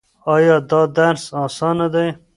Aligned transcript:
ایا 0.33 0.55
دا 0.69 0.81
درس 0.97 1.23
اسانه 1.43 1.87
دی؟ 1.93 2.07